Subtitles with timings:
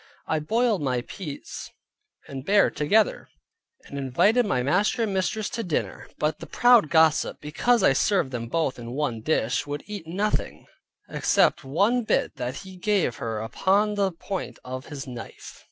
[0.25, 1.69] I boiled my peas
[2.27, 3.29] and bear together,
[3.85, 8.31] and invited my master and mistress to dinner; but the proud gossip, because I served
[8.31, 10.65] them both in one dish, would eat nothing,
[11.07, 15.59] except one bit that he gave her upon the point of his knife.